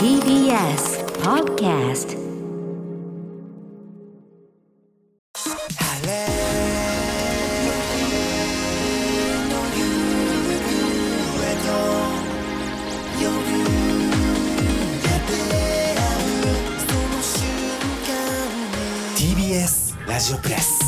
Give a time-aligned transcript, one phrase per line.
[0.00, 2.16] TBS Podcast
[20.06, 20.80] ラジオプレス。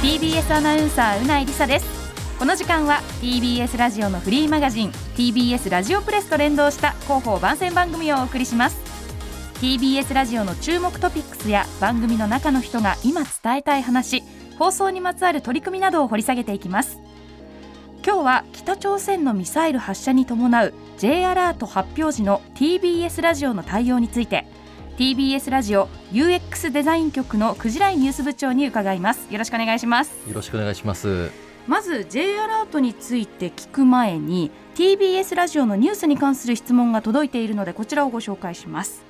[0.00, 1.99] TBS アナウンサーうないりさです
[2.40, 8.80] この時間は TBS ラジオのフリーマガジン TBS ラジオプレスと連動した広報番宣番組をお送りします。
[9.60, 14.22] TBS ラジオの注目トピックスや番組の中の人が今伝えたい話
[14.58, 16.98] 放送にまつわる取り組みなどを掘り下げていきます。
[18.02, 24.46] 今日は北朝鮮のミサイル発射に伴う J アラート発表時の TBS ラジオの対応について
[24.96, 29.30] TBS ラジオ UX デザイン局のクジライニュース部長に伺います。
[29.30, 30.26] よろしくお願いします。
[30.26, 31.49] よろしくお願いします。
[31.70, 39.04] まず J アラートについて聞く前に TBS ラジオのニュースに関する質問が届いているのでこちらをご紹介します。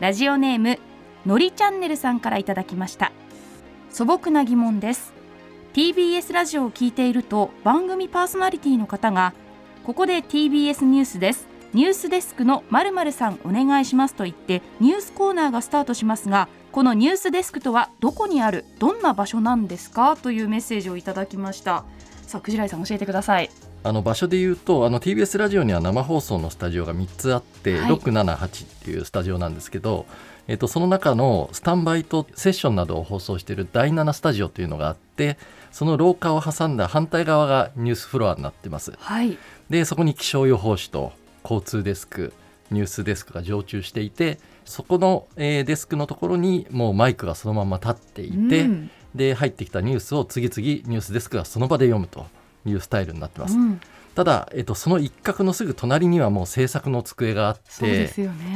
[0.00, 0.78] ラジオネーム
[1.26, 3.12] のりチャンネルさんからいただきました。
[3.90, 5.12] 素朴な疑問です。
[5.74, 9.34] TBS ラジオを聞いていると番組パーソナリティの方が
[9.84, 11.46] ここで TBS ニュースです。
[11.74, 18.66] ニュースデスクのまるまるさんお願いしますと言ってニュースコーナーがスタートしますがこのニュースデスクとはどこにある？
[18.78, 20.14] どんな場所なんですか？
[20.14, 21.86] というメッセージをいただきました。
[22.26, 23.48] さあクジライさん教えてください。
[23.82, 30.04] あの場所で言うとあの TBS ラジオには生放送のスタジオが3つあって、はい、678っていうスタジオなんですけど、
[30.48, 35.38] えっと、その中のスタンバイとセッションなどを放送している第7スタジオというのがあって
[35.72, 38.92] その廊下を挟んだ反対側がニュースフロアになってます。
[38.98, 39.38] はい、
[39.70, 42.34] でそこに気象予報士と交通デスク
[42.70, 52.26] ニュースデスクが常駐していてそこの、えー、デスクのところにもうマイクがそのまま立っていて、うん、で入ってきたニュースを次々ニュースデスクがその場で読むと
[52.64, 53.56] いうスタイルになってます。
[53.56, 53.80] うん。
[54.16, 58.10] ただ、えっと、その一角のすぐ隣にはもう制作の机があって、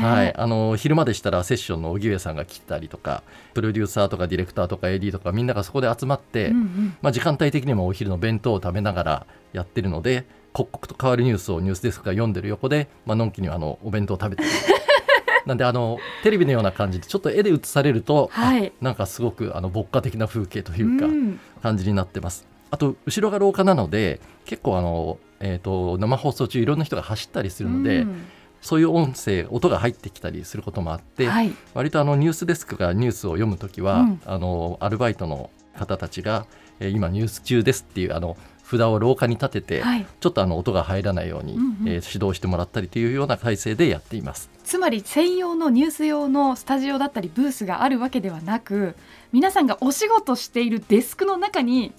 [0.00, 14.48] はい、あの昼間でしたらセッションの荻上さんが来たりとかプロデューサーとかディレクターとか AD とかみんながそこで集まって、うんうん、まあ、時間帯的にもお昼の弁当を食べながらやってるので刻々と変わるニュースをニュースデスクが読んでる横で、まあのんきにあのお弁当を食べてる。
[15.46, 21.06] なんであのテレビのような感じでちょっと絵で映されると、はい、なんかすごくあの牧歌的な風景というか
[21.62, 22.46] 感じになってます。
[22.70, 28.06] あと後ろが廊下なので結構あの、えーと、生放送中いろんな人が走ったりするので、
[28.62, 36.46] そういう音声音が入ってきたりすることもあって、はい、割とあのニュースデスクがニュースを読むときは、うん、あのアルバイトの方たちが、
[36.78, 38.36] えー、今ニュース中ですっていうあの
[38.78, 48.94] 札を廊下に立てて、はい、ちょっとあの音が入らないように、うんうん、えー、指導してもらったりというような体制でやっていますつまり専用のニュース用のスタジオだったりブースがあるわけではなく
[49.32, 51.92] 皆さんがお仕事しているデスクの中に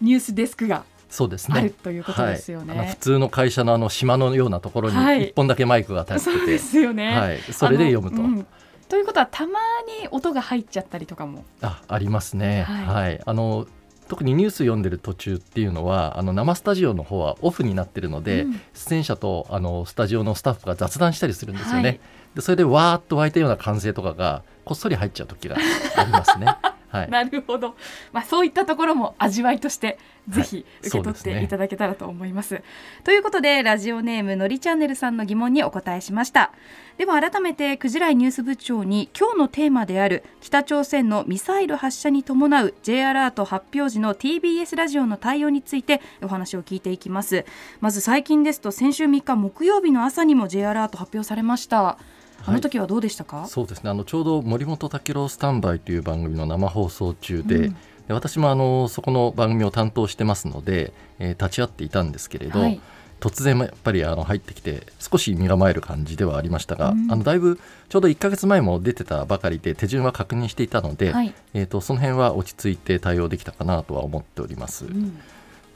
[0.00, 1.70] ニュースデスクがそうですね。
[1.70, 2.76] ということですよね。
[2.76, 7.18] はい、普通の会社のあの島のようなところに一本だけマイクが立ってて、ですよね。
[7.18, 8.22] はい、それで読むと。
[8.22, 8.46] うん、
[8.88, 9.58] ということはたま
[10.02, 12.62] に音が入っちゃったりとかもあありますね。
[12.64, 13.66] はい、はい、あの
[14.08, 21.82] 特にニュース読んでる途中っていうのはあの生スタジオの方はオフになってるので、うん、出演者とあのスタジオのスタッフが雑談したりするんですよね。
[21.82, 22.00] はい、
[22.36, 25.56] でそれでわーっと湧いたような歓声とかがこっそり入っちゃう時が
[25.96, 26.46] ありますね。
[26.88, 27.76] はい、なるほど、
[28.12, 32.54] まあ、そういったところも味わいとしてぜひ受け取っていただけたらと思います。
[32.54, 32.62] はいすね、
[33.04, 36.52] ということでラジオネームのりチャンネルさんの疑問にお答えしました。
[36.96, 47.44] では改めてクジライニュース部長に今日のテーマである北朝鮮のミサイル発射に伴う J アラート発表時の TBS ラジオの対応についてお話を聞いていきます。
[47.80, 51.98] まず最近ですと先週3日木曜日の朝にも J アラート発表されました
[52.44, 53.90] あの時はどうでしたか、はい、そうですね。
[53.90, 57.76] あのちょうど森本武郎スタンバイという番組の生放送中で、うん、
[58.08, 62.80] で私もあのそこの番組を担当してますので、えー、立ち会っていたんですけれど、はい、
[63.20, 74.86] 突然やっぱりあの入ってきて少し身構える感じではありましたが、うん、あのだいぶちょうど1か月前も出てたばかりで手順は確認していたので、はい、えーと、その辺は落ち着いて対応できたかなとは思っております。
[74.86, 75.18] うん。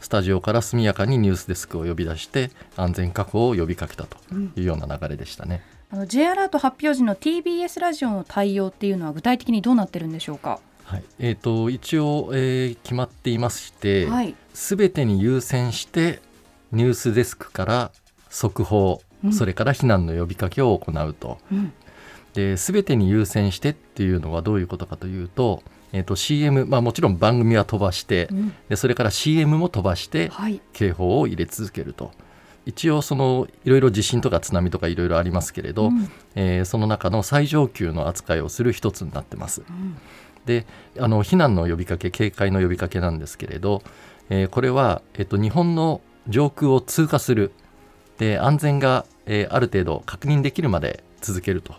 [0.00, 4.16] スタジオから速やかにニュースデスクを呼び出して安全確保を呼びかけたと
[4.56, 5.62] いうような流れでしたね。
[5.90, 10.60] あの J アラート発表時の TBS ラジオの対応っていうのは具体的にどうなってるんでしょうか？
[10.84, 14.06] はいえーと、一応、えー、決まっていまして
[14.54, 16.20] すべ、はい、てに優先して
[16.72, 17.90] ニュースデスクから
[18.30, 21.38] 速報、うん、それから避難の呼びかけを行うと。
[21.50, 21.72] うん、
[22.34, 25.62] で全てに優先してっていうのはどういうことかというと,、
[25.92, 30.30] えーと、CM、まあ、もちろん番組は飛ばして、うん、でそれから CM も飛ばして
[30.72, 32.12] 警報を入れ続けると。
[32.68, 39.62] 一応そのいろいろ地震とか津波とかいろいろありますけれど、うん、えー、その中の最上級の扱いをする一つになってます。
[39.66, 39.96] うん、
[40.44, 40.66] で
[40.98, 43.82] あの避難の呼びかけ警戒の呼びかけなんですけれど、
[44.28, 47.52] えー、これは、えっと、日本の上空を通過する。
[48.18, 51.74] で安全が、えーある程度確認できるまで続けると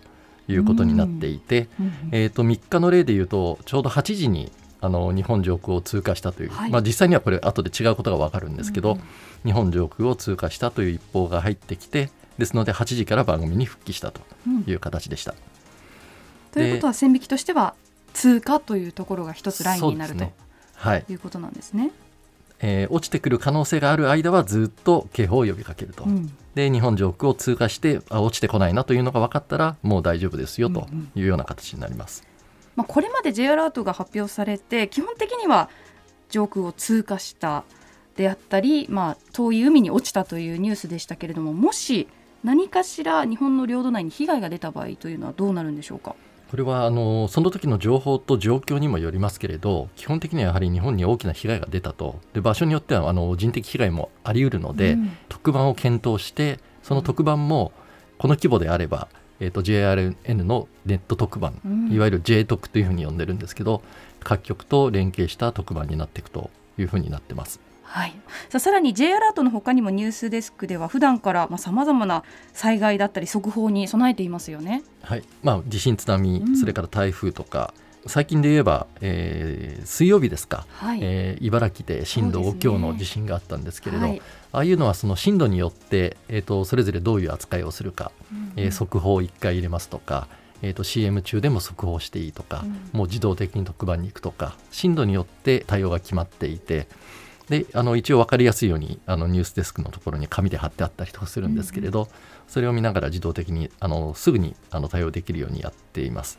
[0.48, 1.68] いうことになっていて、
[2.12, 4.52] えー、と3日の例でいうとちょうど8時に
[4.82, 6.72] あの日本上空を通過したという、はい。
[6.72, 9.02] まあ、実際にはこれ後で違うことが分かるんですけど、うん
[9.46, 14.64] 日本上空を通過したという一報が入ってきてですので8時から番組に復帰したとうん。
[14.68, 15.34] いう形でした。
[16.52, 17.74] ということは線引きとしては
[18.14, 20.34] 通過というところが一つラインになるね。
[20.76, 21.06] はい。
[21.10, 21.92] いうことなんですね。
[22.62, 26.34] えー落ちてくる可能性がある間はずっと警報を呼びかけると、うん。
[26.56, 31.12] で日本上空を通過してあ落ちてこないなというのが分かったらもう大丈夫ですよとうんうん。
[31.16, 32.29] いうような形になります。
[32.80, 35.70] まあ、これまで J アラートが発表されて基本的には
[36.30, 37.66] 上空を通過した
[38.16, 42.08] であったり、まあ、遠い海に落ちたというニュースでしたけれどももし
[42.42, 46.16] 何かしら日本の領土内に被害が出た場合というのはどうなるんでしょうか？
[46.50, 57.74] これはあのその時の情報と状況にもよりますけれど基本的にはやはり日本に大きな被害が出たとで場所によってはあの人的被害もあり得るので、うん特番を検討してその特番も
[58.18, 59.08] この規模であれば、
[59.40, 63.82] えー、と JRN のネット特番、うんいわゆる J 特というふうに呼んでるんですけど
[64.20, 67.60] 各局と連携した特番になっていくというふうになってます。
[67.84, 68.14] はい、
[68.50, 74.84] さあさらに J アラートの他にもニュースデスクでは普段からさまざ、まな災害だったり速報に備えていますよね。
[75.02, 77.74] はいまあ、地震津波、うんそれから台風とか
[78.06, 84.22] 最近で言えば、えー水曜日ですか、はい、えー茨城で震度5そうですね強の地震があったんですけれど、はい。
[84.52, 88.12] ああいうのはその震度によって、えー、とそれぞれどういう扱いをするか、
[88.56, 90.28] えー速報を1回入れますとか、
[90.62, 92.90] えー、と CM 中でも速報していいとか、うん。
[92.94, 96.88] もう自動的に特番に行くとか震度によって対応が決まっていて
[97.50, 102.08] であの一応分かりやすいようにあのニュースデスクのところに紙で貼ってあったりとかするんですけれど、
[102.48, 106.38] それを見ながら自動的にあのすぐにあの対応できるようにやっています。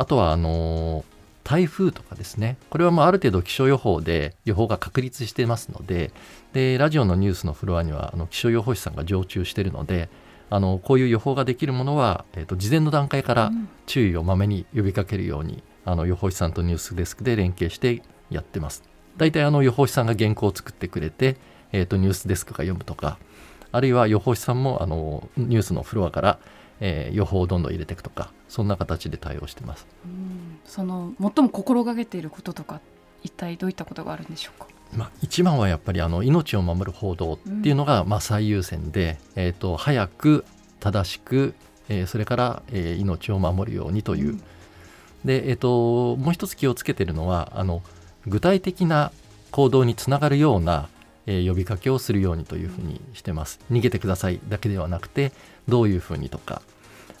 [0.00, 1.04] あとはあの
[1.44, 2.56] 台風とかですね。
[2.70, 6.10] これはもうある程度気象予報で予報が確立してますので。
[6.52, 10.08] でラジオのニュースのフロアにはあの気象予報士さんが常駐しているので
[10.48, 13.68] あのこういう予報ができるものは、えー、と事前の段階からうん。
[13.86, 18.82] 注意をまめに呼びかけるようにあの予報士さんとニュースデスクで連携してやってます。
[19.16, 21.36] 大体あの予報士さんが原稿を作ってくれて、
[21.72, 23.18] えー、とニュースデスクが読むとか
[23.72, 26.38] あるいは予報士さんもあのニュースのフロアから、
[26.80, 29.86] えー予報をどんどん入れていくとかそんな形で対応してます。
[30.04, 32.80] うんその最も心がけていることとか
[33.22, 34.66] 一体どういったことがあるんでしょうか？
[34.96, 40.44] まあ、一番はやっぱりあの命を守る報道っていうのがまあ最優先で、えー、と早く
[40.80, 41.54] 正しく、
[41.88, 44.42] えーそれから、えー命を守るようにという、うん
[45.22, 47.82] で、えー、ともう一つ気をつけてるのはあの
[48.26, 49.12] 具体的な
[49.50, 50.88] 行動につながるような、
[51.30, 55.32] えー呼びかけをするようにというふうにしてます逃げてくださいだけではなくて
[55.68, 56.60] どういうふうにとか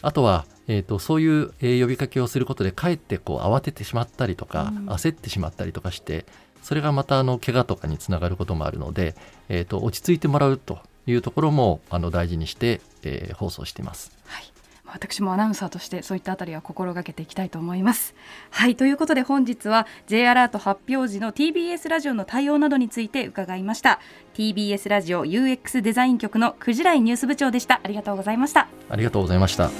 [0.02, 6.26] あとは、えー、とそういう、えー呼びかけをすることでかえってこう慌ててしまったりとか、うん焦ってしまったりとかして
[6.62, 9.14] それがまたあの怪我とかにつながることもあるので、
[9.48, 14.12] えー、と落ち着いてもらうというところもあの大事にして、えー放送しています。
[14.26, 14.59] はい。
[14.90, 18.14] まあ私もアナウンサーとしてそういったあたりは心がけていきたいと思います。
[18.50, 18.76] はい。
[18.76, 24.00] ということで本日は J アラート発表時の TBS ラジオの対応などについて伺いました。
[24.34, 27.80] TBS ラジオ UX デザイン局のクジライニュース部長でした。
[27.82, 28.68] ありがとうございました。
[28.88, 29.70] ありがとうございました。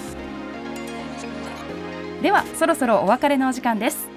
[2.23, 4.09] ではそろそろお別れのお時間です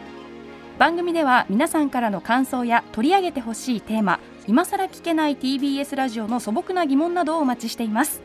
[0.78, 8.22] 番組では皆さんからの感想や取り上げてほしいテーマ今さら聞けない TBS ラジオの素朴な疑問などをお待ちしています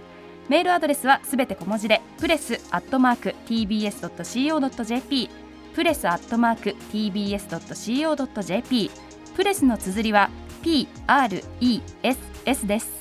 [0.49, 5.31] メールアドレスはすべて小文字でプレスアットマーク tbs.co.jp
[5.75, 8.91] プレスアットマーク tbs.co.jp
[9.37, 10.31] プレスの綴りは
[10.63, 12.99] PRESS です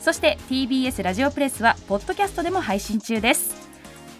[0.00, 3.68] そして TBS ラジオプレスはポッドキャストでも配信中です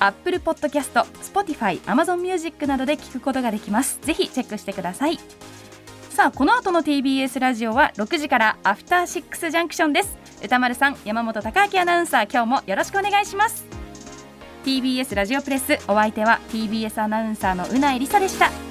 [0.01, 3.99] アップルポッドキャスト、Spotify、Amazon Music などで聞くことができます。
[4.03, 5.19] ぜひチェックしてください。
[6.11, 10.17] さあ、この後の TBS ラジオは6時からアフターシックスジャンクションです。
[10.43, 13.67] 歌丸さん、山本貴明アナウンサー、今日もよろしくお願いします。
[14.65, 18.68] TBS ラジオプレス、お相手は TBS アナウンサーのうないりさでした。